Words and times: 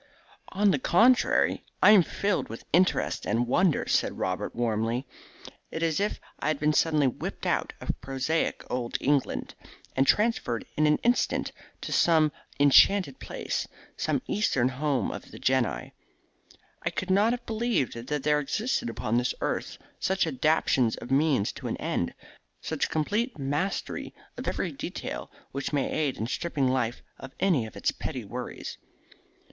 "On 0.49 0.71
the 0.71 0.79
contrary, 0.79 1.63
I 1.83 1.91
am 1.91 2.01
filled 2.01 2.49
with 2.49 2.65
interest 2.73 3.23
and 3.27 3.45
wonder," 3.47 3.87
said 3.87 4.17
Robert 4.17 4.55
warmly. 4.55 5.05
"It 5.69 5.83
is 5.83 5.99
as 6.01 6.13
if 6.13 6.19
I 6.39 6.47
had 6.47 6.59
been 6.59 6.73
suddenly 6.73 7.05
whipped 7.05 7.45
up 7.45 7.71
out 7.71 7.73
of 7.89 8.01
prosaic 8.01 8.63
old 8.67 8.97
England 8.99 9.53
and 9.95 10.07
transferred 10.07 10.65
in 10.75 10.87
an 10.87 10.97
instant 11.03 11.51
to 11.81 11.91
some 11.93 12.31
enchanted 12.59 13.19
palace, 13.19 13.67
some 13.95 14.23
Eastern 14.25 14.69
home 14.69 15.11
of 15.11 15.29
the 15.29 15.37
Genii. 15.37 15.93
I 16.81 16.89
could 16.89 17.11
not 17.11 17.31
have 17.31 17.45
believed 17.45 17.93
that 18.07 18.23
there 18.23 18.39
existed 18.39 18.89
upon 18.89 19.19
this 19.19 19.35
earth 19.39 19.77
such 19.99 20.25
adaptation 20.25 20.89
of 20.99 21.11
means 21.11 21.51
to 21.51 21.67
an 21.67 21.77
end, 21.77 22.15
such 22.59 22.89
complete 22.89 23.37
mastery 23.37 24.15
of 24.35 24.47
every 24.47 24.71
detail 24.71 25.29
which 25.51 25.71
may 25.71 25.91
aid 25.91 26.17
in 26.17 26.25
stripping 26.25 26.67
life 26.67 27.03
of 27.19 27.35
any 27.39 27.67
of 27.67 27.75
its 27.77 27.91
petty 27.91 28.25
worries." 28.25 28.79